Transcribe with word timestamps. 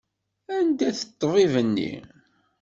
Anda-t 0.57 1.01
ṭṭbib-nni? 1.09 1.91